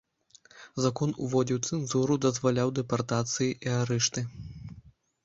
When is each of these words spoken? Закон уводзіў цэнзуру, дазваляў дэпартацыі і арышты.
Закон 0.85 1.09
уводзіў 1.25 1.59
цэнзуру, 1.67 2.17
дазваляў 2.25 2.73
дэпартацыі 2.79 3.51
і 3.67 3.73
арышты. 3.83 4.25